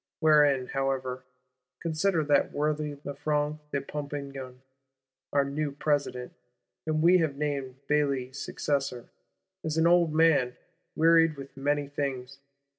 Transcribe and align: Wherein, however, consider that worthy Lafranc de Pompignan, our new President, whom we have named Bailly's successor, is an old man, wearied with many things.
Wherein, 0.19 0.65
however, 0.65 1.25
consider 1.79 2.23
that 2.23 2.51
worthy 2.51 2.95
Lafranc 3.05 3.59
de 3.71 3.81
Pompignan, 3.81 4.61
our 5.31 5.45
new 5.45 5.71
President, 5.73 6.33
whom 6.87 7.03
we 7.03 7.19
have 7.19 7.37
named 7.37 7.75
Bailly's 7.87 8.39
successor, 8.43 9.11
is 9.63 9.77
an 9.77 9.85
old 9.85 10.11
man, 10.11 10.55
wearied 10.95 11.37
with 11.37 11.55
many 11.55 11.87
things. 11.87 12.39